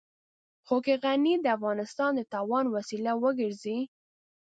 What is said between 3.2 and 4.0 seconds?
وګرځي.